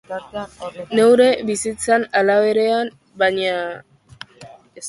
Neure 0.99 1.27
bizitzan 1.49 2.07
ala 2.21 2.39
berean, 2.47 2.93
baina... 3.25 3.55